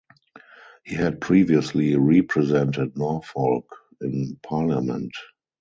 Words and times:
He 0.83 0.95
had 0.95 1.21
previously 1.21 1.95
represented 1.95 2.97
Norfolk 2.97 3.67
in 4.01 4.39
Parliament. 4.41 5.11